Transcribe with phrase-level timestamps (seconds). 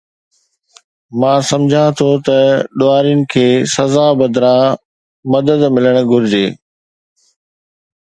[1.19, 2.37] مان سمجهان ٿو ته
[2.77, 4.77] ڏوهارين کي سزا بدران
[5.35, 6.43] مدد ملڻ گهرجي